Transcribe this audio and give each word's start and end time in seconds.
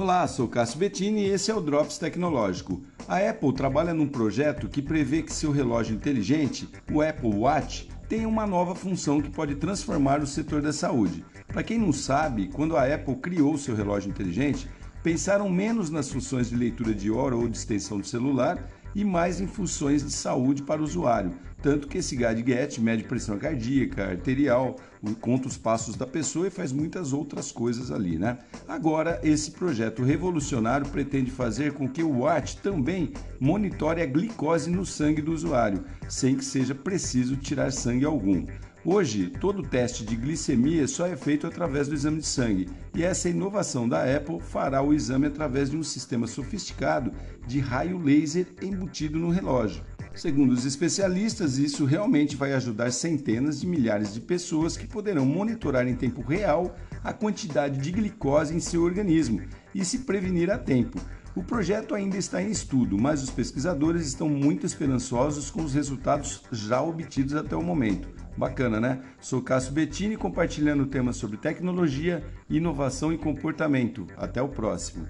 Olá, 0.00 0.26
sou 0.26 0.48
Cássio 0.48 0.78
Bettini 0.78 1.26
e 1.26 1.28
esse 1.28 1.50
é 1.50 1.54
o 1.54 1.60
Drops 1.60 1.98
Tecnológico. 1.98 2.82
A 3.06 3.18
Apple 3.18 3.52
trabalha 3.52 3.92
num 3.92 4.08
projeto 4.08 4.66
que 4.66 4.80
prevê 4.80 5.22
que 5.22 5.30
seu 5.30 5.52
relógio 5.52 5.94
inteligente, 5.94 6.66
o 6.90 7.02
Apple 7.02 7.34
Watch, 7.34 7.86
tenha 8.08 8.26
uma 8.26 8.46
nova 8.46 8.74
função 8.74 9.20
que 9.20 9.28
pode 9.28 9.56
transformar 9.56 10.22
o 10.22 10.26
setor 10.26 10.62
da 10.62 10.72
saúde. 10.72 11.22
Para 11.48 11.62
quem 11.62 11.78
não 11.78 11.92
sabe, 11.92 12.48
quando 12.48 12.78
a 12.78 12.94
Apple 12.94 13.16
criou 13.16 13.58
seu 13.58 13.76
relógio 13.76 14.08
inteligente, 14.08 14.70
pensaram 15.02 15.50
menos 15.50 15.90
nas 15.90 16.10
funções 16.10 16.48
de 16.48 16.56
leitura 16.56 16.94
de 16.94 17.10
hora 17.10 17.36
ou 17.36 17.46
de 17.46 17.58
extensão 17.58 18.00
do 18.00 18.06
celular 18.06 18.70
e 18.94 19.04
mais 19.04 19.40
em 19.40 19.46
funções 19.46 20.04
de 20.04 20.12
saúde 20.12 20.62
para 20.62 20.80
o 20.80 20.84
usuário. 20.84 21.32
Tanto 21.62 21.88
que 21.88 21.98
esse 21.98 22.16
gadget 22.16 22.80
mede 22.80 23.04
pressão 23.04 23.38
cardíaca, 23.38 24.06
arterial, 24.06 24.76
conta 25.20 25.46
os 25.46 25.58
passos 25.58 25.94
da 25.94 26.06
pessoa 26.06 26.46
e 26.46 26.50
faz 26.50 26.72
muitas 26.72 27.12
outras 27.12 27.52
coisas 27.52 27.90
ali, 27.90 28.18
né? 28.18 28.38
Agora, 28.66 29.20
esse 29.22 29.50
projeto 29.50 30.02
revolucionário 30.02 30.88
pretende 30.88 31.30
fazer 31.30 31.72
com 31.72 31.86
que 31.86 32.02
o 32.02 32.20
Watch 32.20 32.56
também 32.58 33.12
monitore 33.38 34.00
a 34.00 34.06
glicose 34.06 34.70
no 34.70 34.86
sangue 34.86 35.20
do 35.20 35.32
usuário, 35.32 35.84
sem 36.08 36.34
que 36.34 36.44
seja 36.44 36.74
preciso 36.74 37.36
tirar 37.36 37.70
sangue 37.72 38.06
algum. 38.06 38.46
Hoje, 38.82 39.30
todo 39.38 39.62
teste 39.62 40.06
de 40.06 40.16
glicemia 40.16 40.88
só 40.88 41.06
é 41.06 41.14
feito 41.14 41.46
através 41.46 41.86
do 41.86 41.94
exame 41.94 42.20
de 42.20 42.26
sangue, 42.26 42.66
e 42.94 43.02
essa 43.02 43.28
inovação 43.28 43.86
da 43.86 44.02
Apple 44.04 44.40
fará 44.40 44.80
o 44.80 44.94
exame 44.94 45.26
através 45.26 45.68
de 45.68 45.76
um 45.76 45.82
sistema 45.82 46.26
sofisticado 46.26 47.12
de 47.46 47.60
raio 47.60 47.98
laser 47.98 48.46
embutido 48.62 49.18
no 49.18 49.28
relógio. 49.28 49.84
Segundo 50.14 50.52
os 50.52 50.64
especialistas, 50.64 51.58
isso 51.58 51.84
realmente 51.84 52.36
vai 52.36 52.54
ajudar 52.54 52.90
centenas 52.90 53.60
de 53.60 53.66
milhares 53.66 54.14
de 54.14 54.20
pessoas 54.20 54.78
que 54.78 54.86
poderão 54.86 55.26
monitorar 55.26 55.86
em 55.86 55.94
tempo 55.94 56.22
real 56.22 56.74
a 57.04 57.12
quantidade 57.12 57.78
de 57.78 57.92
glicose 57.92 58.54
em 58.54 58.60
seu 58.60 58.82
organismo 58.82 59.42
e 59.74 59.84
se 59.84 59.98
prevenir 59.98 60.50
a 60.50 60.56
tempo. 60.56 60.98
O 61.34 61.44
projeto 61.44 61.94
ainda 61.94 62.16
está 62.16 62.42
em 62.42 62.50
estudo, 62.50 62.98
mas 62.98 63.22
os 63.22 63.30
pesquisadores 63.30 64.04
estão 64.04 64.28
muito 64.28 64.66
esperançosos 64.66 65.48
com 65.48 65.62
os 65.62 65.72
resultados 65.72 66.42
já 66.50 66.82
obtidos 66.82 67.36
até 67.36 67.54
o 67.54 67.62
momento. 67.62 68.08
Bacana, 68.36 68.80
né? 68.80 69.00
Sou 69.20 69.40
Cássio 69.40 69.72
Bettini 69.72 70.16
compartilhando 70.16 70.86
temas 70.86 71.16
sobre 71.16 71.36
tecnologia, 71.36 72.24
inovação 72.48 73.12
e 73.12 73.18
comportamento. 73.18 74.08
Até 74.16 74.42
o 74.42 74.48
próximo. 74.48 75.06